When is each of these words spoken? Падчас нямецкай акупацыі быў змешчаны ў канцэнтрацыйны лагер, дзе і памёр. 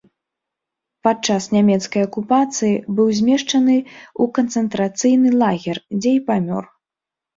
Падчас 1.07 1.43
нямецкай 1.55 2.01
акупацыі 2.07 2.73
быў 2.99 3.07
змешчаны 3.19 3.75
ў 3.81 4.23
канцэнтрацыйны 4.41 5.29
лагер, 5.43 5.77
дзе 5.99 6.11
і 6.19 6.25
памёр. 6.33 6.63